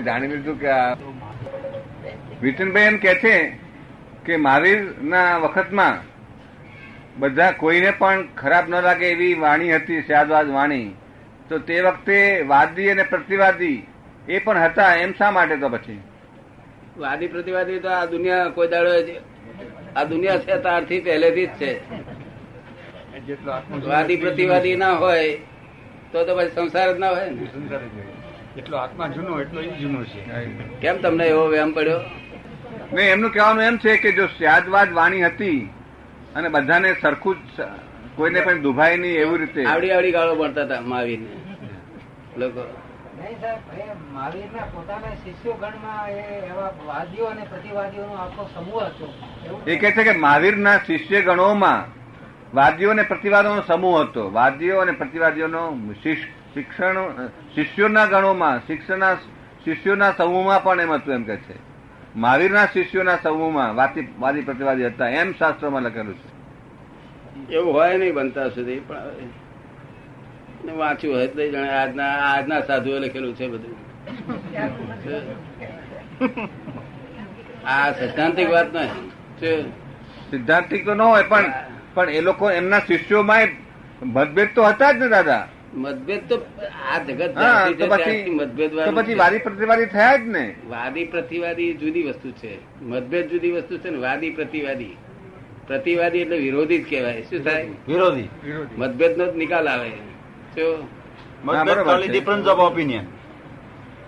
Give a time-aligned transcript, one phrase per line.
[0.00, 0.68] જાણી લીધું કે
[2.42, 3.58] વિઠનભાઈ એમ કે છે
[4.24, 5.98] કે મહાવીર ના વખતમાં
[7.18, 10.94] બધા કોઈને પણ ખરાબ ન લાગે એવી વાણી હતી સ્યાદવાદ વાણી.
[11.48, 13.86] તો તે વખતે વાદી અને પ્રતિવાદી
[14.28, 16.00] એ પણ હતા એમ શા માટે તો પછી?
[16.98, 18.90] વાદી પ્રતિવાદી તો આ દુનિયા કોઈ દાડો
[19.96, 21.80] આ દુનિયા છે તારથી પહેલેથી જ છે.
[23.88, 25.36] વાદી પ્રતિવાદી ના હોય
[26.12, 27.48] તો તો પછી સંસાર જ ના હોય ને.
[28.58, 30.20] એટલો આત્મા જૂનો એટલો એ જૂનો છે.
[30.80, 32.00] કેમ તમને એવો વ્યાયામ પડ્યો?
[32.92, 35.70] નહીં એમનું કહેવાનું એમ છે કે જો સ્યાદવાદ વાણી હતી
[36.34, 37.62] અને બધાને સરખું જ
[38.16, 39.64] કોઈને પણ દુભાય નહીં એવી રીતે.
[39.64, 41.26] આવડી આવડી ગાળો પડતા હતા મહાવીરને.
[42.36, 42.60] લોકો.
[43.20, 43.30] એ
[44.12, 49.14] મહાવીરના પોતાના શિષ્યો ગણમાં એ એવા વાદીઓ અને પ્રતિવાદીઓનો આખો સમૂહ હતો.
[49.46, 51.97] એવું એ કહે છે કે મહાવીરના શિષ્ય ગણોમાં
[52.54, 54.22] વાદીઓ અને પ્રતિવાદોનો સમૂહ હતો.
[54.32, 55.62] વાદીઓ અને પ્રતિવાદીઓનો
[56.02, 56.98] શિક્ષણ
[57.54, 59.14] શિષ્યોના ગણોમાં શિક્ષણના
[59.64, 61.56] શિષ્યોના સમૂહમાં પણ એમ હતું એમ કે છે.
[62.16, 66.28] મહાવીરના શિષ્યોના સમૂહમાં વાદી વાદી પ્રતિવાદી હતા એમ શાસ્ત્રોમાં લખેલું છે.
[67.56, 73.46] એવું હોય નહીં બનતા સુધી પણ વાંચ્યું હોય તો જાણે આજના આજના સાધુએ લખેલું છે
[73.48, 73.76] બધું.
[77.66, 79.72] આ સૈદ્ધાંતિક વાત નહીં?
[80.30, 81.44] સિદ્ધાંતિક તો ન હોય પણ
[81.98, 83.48] પણ એ લોકો એમના શિષ્યોમાં
[84.02, 85.48] મતભેદ તો હતા જ ને દાદા.
[85.74, 86.36] મતભેદ તો
[86.94, 87.34] આ જગત
[88.28, 90.54] મતભેદ પછી વાદી પ્રતિવાદી થયા જ ને.
[90.68, 92.54] વાદી પ્રતિવાદી જુદી વસ્તુ છે.
[92.82, 94.96] મતભેદ જુદી વસ્તુ છે ને વાદી પ્રતિવાદી.
[95.66, 97.22] પ્રતિવાદી એટલે વિરોધી જ કહેવાય.
[97.22, 97.66] શું થાય?
[97.88, 98.28] વિરોધી.
[98.76, 99.90] મતભેદ નો જ નિકાલ આવે.
[102.08, 103.04] ડિફરન્સ ઓફ ઓપિનિયન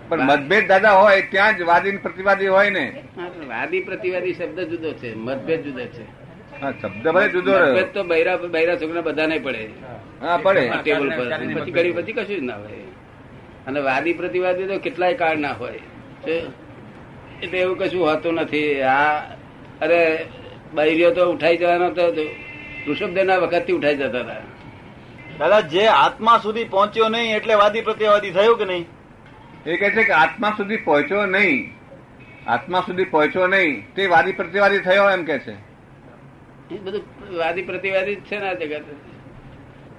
[0.09, 3.03] પણ મતભેદ દાદા હોય ત્યાં જ વાદી ને પ્રતિવાદી હોય ને.
[3.47, 5.15] વાદી પ્રતિવાદી શબ્દ જુદો છે.
[5.15, 6.20] મતભેદ જુદો છે.
[6.61, 7.85] હા શબ્દ ભલે જુદો રહ્યો.
[7.93, 9.67] તો બૈરા બૈરા છોકરા બધાને પડે.
[10.21, 10.69] હા પડે.
[10.83, 11.27] ટેબલ પર.
[11.61, 12.83] પછી ઘડી પછી કશું જ ના હોય.
[13.67, 15.81] અને વાદી પ્રતિવાદી તો કેટલાય કાળ ના હોય.
[17.41, 18.81] એટલે એવું કશું હોતું નથી.
[18.81, 19.17] આ
[19.81, 20.25] અરે
[20.73, 22.07] બૈરીઓ તો ઉઠાઈ જવાનો તો
[22.87, 24.41] ઋષભદેવના વખતથી ઉઠાઈ જતા હતા.
[25.39, 28.85] દાદા જે આત્મા સુધી પહોંચ્યો નહીં એટલે વાદી પ્રત્યવાદી થયો કે નહીં?
[29.65, 31.73] એ કહે છે કે આત્મા સુધી પહોંચ્યો નહીં.
[32.47, 33.83] આત્મા સુધી પહોંચ્યો નહીં.
[33.95, 35.55] તે વાદી પ્રતિવાદી થયો એમ કે છે.
[36.71, 37.03] એ બધું
[37.37, 38.83] વાદી પ્રતિવાદી જ છે ને આ જગત.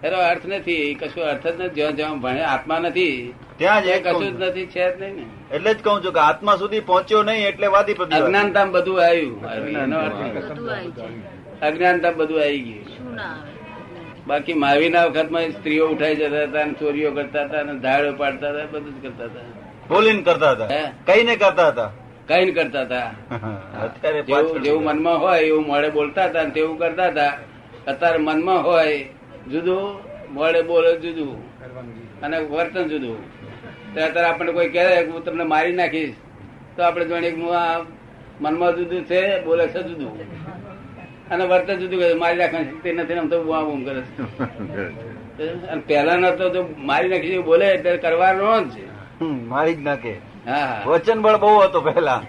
[0.04, 1.74] એનો અર્થ નથી કશું અર્થ જ નથી.
[1.74, 4.48] જ્યાં જ્યાં ભણે આત્મા નથી ત્યાં જ કહું કશું જ છું.
[4.48, 5.54] નથી છે જ નહીં ને.
[5.54, 8.24] એટલે જ કહું છું કે આત્મા સુધી પહોંચ્યો નહીં એટલે વાદી પ્રતિવાદી.
[8.24, 9.46] અજ્ઞાનતામ બધું આવ્યું.
[9.78, 10.20] એનો અર્થ
[11.62, 12.84] અજ્ઞાનતા બધું આવી ગયું.
[12.84, 13.50] શું ના આવે?
[14.26, 18.66] બાકી મહાવીરના વખતમાં સ્ત્રીઓ ઉઠાઈ જતા હતા અને ચોરીઓ કરતા હતા અને ધાડો પાડતા હતા
[18.70, 19.42] બધું જ કરતા હતા.
[19.88, 20.68] બોલીને કરતા હતા.
[21.06, 21.90] કઈ ને કરતા હતા.
[22.28, 23.08] કઈ કરતા હતા.
[24.62, 27.32] જેવું મનમાં હોય એવું મોડે બોલતા હતા તેવું કરતા હતા.
[27.86, 29.06] અત્યારે મનમાં હોય
[29.48, 29.84] જુદું
[30.30, 31.36] મોડે બોલે જુદું.
[32.22, 33.18] અને વર્તન જુદું.
[33.96, 36.14] અત્યારે આપણને કોઈ કહે હું તમને મારી નાખીશ.
[36.76, 37.78] તો આપણે જાણીએ હું આ
[38.40, 40.14] મનમાં જુદું છે બોલે છે જુદું.
[41.30, 44.22] અને વર્તન જુદું કહે મારી નાખવાની શક્તિ નથી આમ તો બુઆ બૂમ કરે છે.
[45.72, 50.14] અને પહેલાના તો મારી નાખી બોલે એટલે કરવાનો જ હમ, મારી જ નાખે.
[50.86, 52.22] વચન બળ બહુ હતો પહેલા.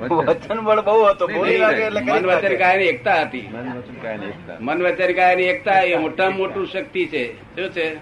[0.00, 0.60] વચન.
[0.60, 2.56] બળ બહુ હતો બોલી મન વચન નાખે.
[2.56, 3.48] કાયની એકતા હતી.
[3.52, 4.56] મન વચન કાયની એકતા.
[4.60, 7.56] મન વચન કાયની એકતા એ મોટા મોટું શક્તિ છે.
[7.56, 7.96] શું છે?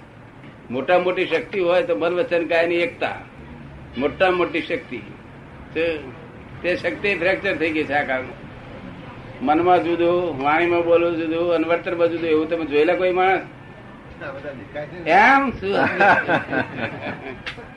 [0.71, 3.17] મોટા મોટી શક્તિ હોય તો મન વચન કાયની એકતા.
[3.99, 5.01] મોટા મોટી શક્તિ.
[6.63, 8.25] તે શક્તિ ફ્રેક્ચર થઈ ગઈ છે આ કારણ
[9.43, 13.41] મનમાં જુદું વાણીમાં બોલવું જુદું અનવર્તન વર્તનમાં જુદું એવું તમે જોયેલા કોઈ માણસ?
[15.07, 15.77] એમ શું?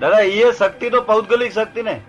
[0.00, 2.00] દાદા એ શક્તિ તો પૌદ્ગલિક શક્તિ ને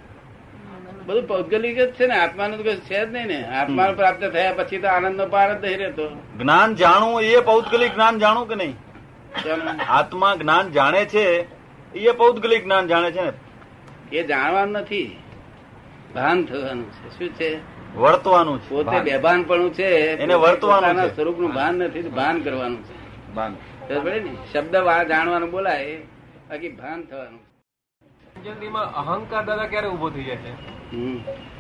[1.06, 3.44] બધું પૌદ્ગલિક જ છે ને આત્માનું તો છે જ નહીં ને.
[3.44, 6.10] આત્મા પ્રાપ્ત થયા પછી તો આનંદ નો પાર જ નહીં રહેતો.
[6.10, 8.76] જ્ઞાન જાણવું એ પૌદ્ગલિક જ્ઞાન જાણવું કે નહીં.
[9.90, 11.48] આત્મા જ્ઞાન જાણે છે
[11.94, 13.32] એ પૌદ્ગલિક જ્ઞાન જાણે છે ને?
[14.12, 15.20] એ જાણવાનું નથી.
[16.16, 17.20] ભાન થવાનું છે.
[17.20, 17.60] શું છે?
[17.96, 21.16] વર્તવાનું છે પોતે પણ છે એને વર્તવાનું.
[21.16, 22.96] સ્વરૂપનું ભાન નથી ભાન કરવાનું છે.
[23.34, 23.52] ભાન.
[23.52, 24.36] ને?
[24.54, 24.76] શબ્દ
[25.08, 25.96] જાણવાનું બોલાય
[26.50, 27.47] બાકી ભાન થવાનું.
[28.38, 30.52] પંચેન્દ્રિયમાં અહંકાર દાદા ક્યારે ઊભો થઈ જાય છે?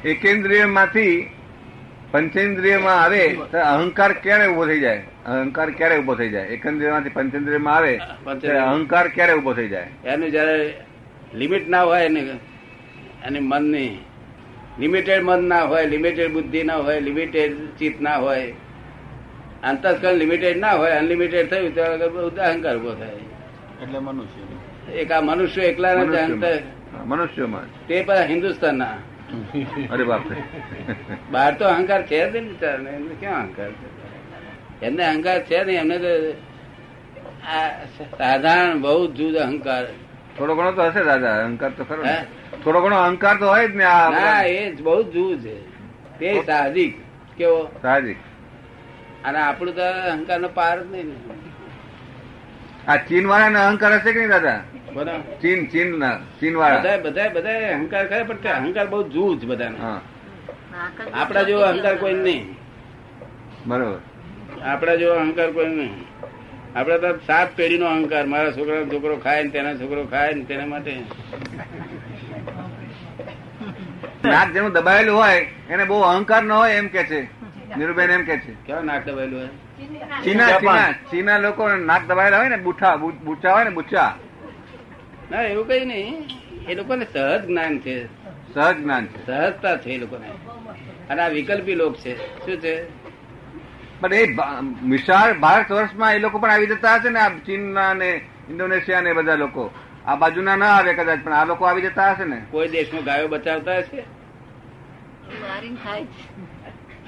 [0.09, 1.13] એકેન્દ્રિયમાંથી
[2.11, 5.01] પંચેન્દ્રિયમાં આવે તો અહંકાર ક્યારે ઊભો થઈ જાય?
[5.25, 6.47] અહંકાર ક્યારે ઊભો થઈ જાય?
[6.47, 7.93] એકેન્દ્રિયમાંથી પંચેન્દ્રિયમાં આવે
[8.41, 9.87] ત્યારે અહંકાર ક્યારે ઊભો થઈ જાય?
[10.05, 10.57] એનું જયારે
[11.33, 12.21] લિમિટ ના હોય ને
[13.29, 13.97] મન મનની.
[14.79, 18.53] લિમિટેડ મન ના હોય લિમિટેડ બુદ્ધિ ના હોય લિમિટેડ ચિત્ત ના હોય.
[19.63, 21.81] અંતસ્કરણ લિમિટેડ ના હોય અનલિમિટેડ થયું તો
[22.43, 23.19] અહંકાર ઊભો થાય.
[23.83, 24.46] એટલે મનુષ્ય.
[24.93, 27.07] એક આ મનુષ્ય એકલા મનુષ્યમાં.
[27.09, 28.97] મનુષ્યમાં તે પણ હિન્દુસ્તાનના.
[29.91, 30.43] અરે બાપરે.
[31.31, 34.85] બહાર તો અહંકાર છે જ નહીં એમને ક્યાં અહંકાર છે?
[34.85, 35.79] એમને અહંકાર છે નહીં.
[35.79, 36.07] એમને તો
[37.47, 37.69] આ
[38.17, 39.85] સાધારણ બહુ જુદ અહંકાર.
[40.37, 41.43] થોડો ઘણો તો હશે દાદા.
[41.43, 42.03] અહંકાર તો ખરો
[42.63, 45.57] થોડો ઘણો અહંકાર તો હોય જ ને આ ના એ જ બહુ જુદ છે.
[46.19, 46.95] તે સાહજિક.
[47.37, 47.71] કેવો?
[47.81, 48.17] સાહજિક.
[49.25, 51.13] અને આપણું તો અહંકાર નો પાર જ નહીં ને.
[52.87, 54.61] આ ચીન વાળા અહંકાર હશે કે નહીં દાદા?
[54.93, 55.17] બધા.
[55.41, 59.77] ચીન ચીન ના ચીન વાળા બધા બધા બધા અહંકાર કરે પણ અહંકાર બહુ જૂજ બધાનો.
[59.77, 60.01] હા.
[61.13, 62.55] આપડા જેવો અહંકાર કોઈ નહીં.
[63.65, 63.99] બરોબર.
[64.63, 65.93] આપડા જેવો અહંકાર કોઈ નહીં.
[66.75, 68.25] આપડે તો સાત પેઢીનો અહંકાર.
[68.25, 70.97] મારા છોકરાનો છોકરો ખાય ને તેના છોકરો ખાય ને તેના માટે.
[74.25, 77.36] નાક જેનું દબાયેલું હોય એને બહુ અહંકાર ન હોય એમ કે છે.
[77.77, 78.53] નીરુબેન એમ કે છે.
[78.65, 79.47] કેવા નાક દબાયેલું હોય?
[80.23, 80.59] ચીના.
[80.59, 84.17] ચીના ચીના લોકો નાક દબાયેલા હોય ને બુઠા બુ- હોય ને બુચ્છા
[85.31, 86.23] ના એવું કઈ નહીં.
[86.69, 88.05] એ લોકોને સહજ જ્ઞાન છે.
[88.53, 89.25] સહજ જ્ઞાન છે.
[89.25, 90.27] સહજતા છે એ લોકોને.
[91.09, 92.15] અને આ વિકલ્પી લોક છે.
[92.45, 92.85] શું છે?
[94.01, 97.93] પણ એ ભા- વિશાળ ભારત વર્ષમાં એ લોકો પણ આવી જતા હશે ને આ ચીનના
[97.93, 99.71] ને ઇન્ડોનેશિયા ને બધા લોકો.
[100.05, 102.41] આ બાજુના ના આવે કદાચ પણ આ લોકો આવી જતા હશે ને.
[102.51, 104.16] કોઈ દેશમાં ગાયો બચાવતા હશે.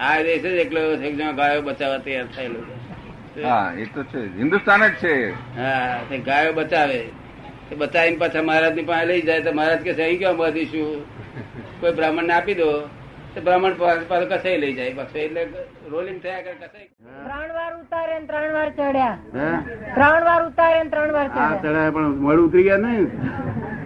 [0.07, 2.61] આ દેશ જ એકલો છે ગાયો બચાવવા તૈયાર થયેલો
[3.47, 4.21] હા એ તો છે.
[4.37, 5.13] હિન્દુસ્તાન જ છે
[5.57, 7.01] હા તે ગાયો બચાવે.
[7.69, 10.89] તે બચાવીને પાછા મહારાજની પાસે લઈ જાય તો મહારાજ કે અહીં ક્યાં બધીશું
[11.81, 12.69] કોઈ બ્રાહ્મણ ને આપી દો.
[13.33, 13.75] તો બ્રાહ્મણ
[14.11, 15.19] પાસે કસાઈ લઈ જાય પાછું.
[15.25, 15.41] એટલે
[15.93, 16.87] રોલિંગ થયા કરે કસાઈ.
[17.27, 19.15] ત્રણ વાર ઉતારે ત્રણ વાર ચડ્યા.
[19.95, 21.91] ત્રણ વાર ઉતારે ત્રણ વાર ચડ્યા.
[21.95, 22.93] પણ મળ ઉતરી ગયા ને?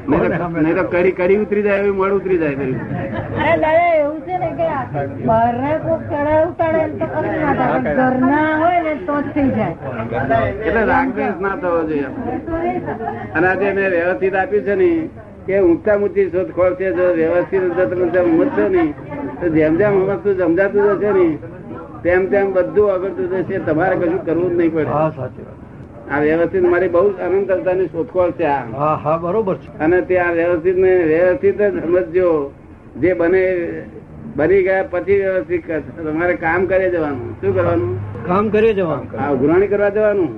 [0.07, 2.79] નહીં તો કરી કડી ઉતરી જાય એવી મળ ઉતરી જાય પેલું.
[3.43, 3.91] અરે દાદા
[4.85, 9.49] કે કોક ચડાય ઉતારે તો કશું ના થાય ઘર ના હોય ને તો જ થઈ
[9.51, 9.75] જાય.
[10.61, 12.09] એટલે રાગદ્વેષ ના થવો જોઈએ.
[13.33, 14.89] અને આજે મેં વ્યવસ્થિત આપ્યું છે ને
[15.47, 18.83] કે ઊંચા ઊંચી શોધખોળ છે જો વ્યવસ્થિત જો તમે જેમ સમજશો ને
[19.39, 21.27] તો જેમ જેમ સમજતું સમજાતું જશે ને
[22.03, 24.91] તેમ તેમ બધું આગળતું જશે તમારે કશું કરવું જ નહીં પડે.
[26.09, 28.65] આ વ્યવસ્થિત મારી બહુ અનંત અવતારની શોધખોળ છે આ.
[28.73, 29.69] હા હા બરોબર છે.
[29.79, 32.29] અને તે આ વ્યવસ્થિત ને વ્યવસ્થિત જ સમજજો.
[32.95, 33.43] જે બને
[34.35, 37.29] બની ગયા પછી વ્યવસ્થિત તમારે કામ કરે જવાનું.
[37.41, 37.91] શું કરવાનું?
[38.27, 39.07] કામ કરી જવાનું.
[39.19, 40.31] હા ઉઘરાણી કરવા જવાનું.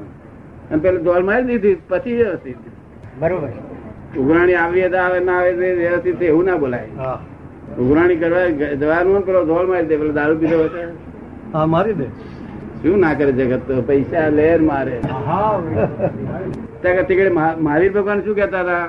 [0.71, 2.57] અને પેલું દોડ મારી દીધી પછી વ્યવસ્થિત.
[3.19, 3.49] બરોબર.
[4.19, 7.11] ઉઘરાણી આવી તો આવે ના આવે તે વ્યવસ્થિત એવું ના બોલાય.
[7.79, 8.45] ઉઘરાણી કરવા
[8.75, 10.87] જવાનું પેલો ધોળ મારી દે પેલો દારૂ પીધો હોય
[11.53, 12.07] હા મારી દે.
[12.81, 13.81] શું ના કરે જગત તો?
[13.81, 14.95] પૈસા લેર મારે.
[15.27, 15.61] હા.
[16.81, 18.85] ત્યાં તીકડે મહાવીર ભગવાન શું કેતા હતા?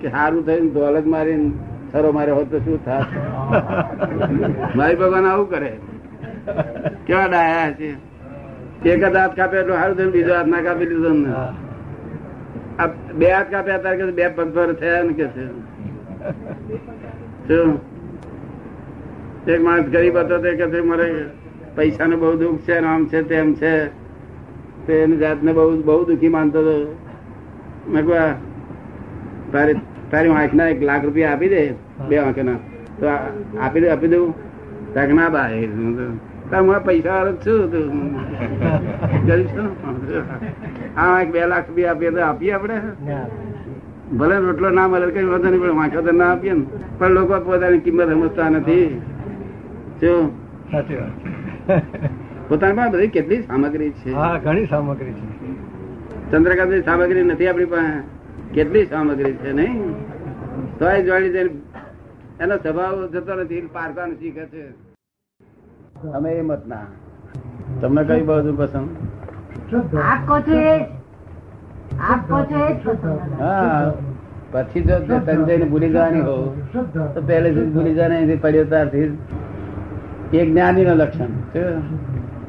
[0.00, 1.50] કે સારું થયું દોલત મારીને
[1.92, 3.06] સરો મારે હોત તો શું થાત?
[4.76, 5.72] મહાવીર ભગવાન આવું કરે.
[7.06, 7.90] કેવા ડાયા છે?
[8.90, 11.30] એક જ હાથ કાપે એટલું સારું થયું બીજો હાથ ના કાપી દીધો ને
[13.18, 14.48] બે હાથ કાપ્યા તારે કે બે પગ
[14.80, 15.44] થયા ને કે છે.
[19.52, 21.06] એક માણસ ગરીબ હતો તે કે મારે
[21.76, 23.74] પૈસા નું બહુ દુઃખ છે આમ છે તેમ છે.
[24.86, 26.76] તે એની જાતને બહુ બહુ દુઃખી માનતો હતો.
[27.92, 28.22] મેં કહ્યું,
[29.54, 29.79] આ
[30.10, 31.60] તારી તારી આંખના એક લાખ રૂપિયા આપી દે
[32.08, 32.58] બે આંખના
[33.00, 33.06] તો
[33.64, 34.28] આપી દે આપી દઉં.
[34.94, 35.90] તાક ના બા એ હું
[36.50, 37.86] તાર હું પૈસા વાળો છું તું
[39.26, 39.68] ગરીબ છું.
[40.96, 42.76] આ આંખ બે લાખ રૂપિયા આપીએ તો આપીએ આપણે.
[44.18, 46.64] ભલે રોટલો ના મળે કઈ વાંધો નહીં પણ વાંખો તો ના આપીએ ને.
[46.98, 48.88] પણ લોકો પોતાની કિંમત સમજતા નથી.
[50.72, 50.88] વાત.
[52.48, 54.10] પોતાની પાસે બધી કેટલી સામગ્રી છે?
[54.20, 55.26] હા ઘણી સામગ્રી છે.
[56.30, 58.00] ચંદ્રકાંત સામગ્રી નથી આપણી પાસે.
[58.54, 59.94] કેટલી સામગ્રી છે નહીં?
[60.78, 61.50] તોય જોડી
[62.40, 64.64] એનો સ્વભાવ જતો નથી પારકાનું શીખે છે.
[66.14, 66.86] અમે એ મત ના.
[67.80, 68.88] તમને કઈ બાજુ પસંદ.
[73.38, 73.92] હા.
[74.52, 74.96] પછી જો
[75.26, 76.36] સંજય ભૂલી જવાની હો
[77.14, 79.10] તો પહેલેથી ભૂલી જવાની પડ્યો ત્યારથી
[80.32, 81.32] એ જ્ઞાની નું લક્ષણ?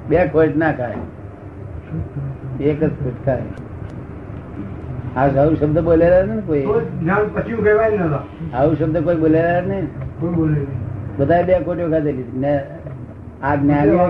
[0.10, 1.04] બે ખોટ ના ખાય.
[2.60, 3.71] એક જ ખોટ ખાય.
[5.16, 6.66] આ આવું શબ્દ બોલેલા ને કોઈ?
[7.36, 8.06] પછી કહેવાય ને
[8.58, 9.78] આવું શબ્દ કોઈ બોલેલા ને?
[11.18, 12.54] બધા બે ખોટો ખાધેલી ને
[13.50, 14.06] આ જ્ઞાનીઓ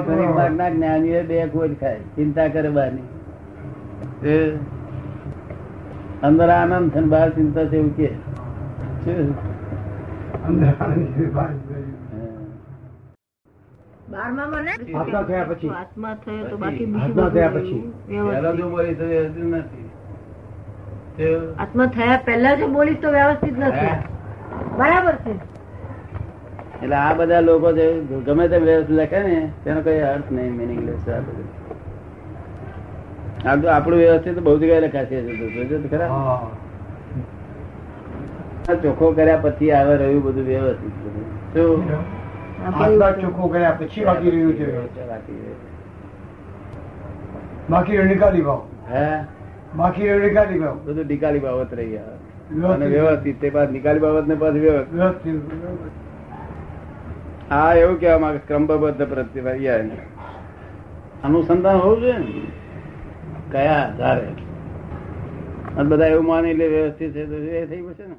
[0.76, 2.02] જ્ઞાનીઓ બે કોટ ખાય.
[2.16, 3.08] ચિંતા કરવાની
[6.30, 8.10] અંદર આનંદ છે બહાર ચિંતા છે એવું કે?
[14.14, 15.72] આત્મા થયા પછી.
[15.82, 17.84] આત્મા થયો તો બાકી આત્મા બીજું થયા પછી.
[18.08, 19.86] પહેલા જો બોલી તો નથી.
[21.60, 23.88] આત્મા થયા પહેલા જો બોલીશ તો વ્યવસ્થિત નથી.
[24.78, 25.32] બરાબર છે.
[26.84, 31.10] એટલે આ બધા લોકો જે ગમે તે વ્યવસ્થિત લખે ને તેનો કઈ અર્થ નહીં મિનિંગલેસ
[31.10, 31.50] આ બધું.
[33.50, 36.40] આ તો આપણું વ્યવસ્થિત બહુ જગ્યાએ લખાશે ખરા?
[38.84, 41.96] ચોખ્ખો કર્યા પછી આવે રહ્યું બધું વ્યવસ્થિત બધું.
[43.22, 44.86] ચોખ્ખો કર્યા પછી બાકી રહ્યું છે.
[47.70, 48.62] બાકી નિકાલી ભાવ
[48.94, 49.24] હે?
[49.76, 53.42] બાકી નિકાલી બાબત બધું નિકાલી બાબત રહી અને વ્યવસ્થિત.
[53.42, 54.94] તે પાછ નિકાલી બાબત ને પાછું વ્યવસ્થિત.
[54.94, 55.36] વ્યવસ્થિત
[57.52, 59.82] હા એવું કેવા માંગે ક્રમબદ્ધ પ્રત્યે
[61.24, 62.42] અનુસંધાન હોવું જોઈએ ને?
[63.52, 64.28] કયા આધારે?
[65.84, 68.16] બધા એવું માની લે વ્યવસ્થિત છે તો એ થઈ પડશે ને?